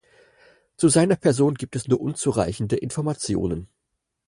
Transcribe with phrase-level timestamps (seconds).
[0.77, 3.67] Zu seiner Person gibt es nur unzureichende Informationen.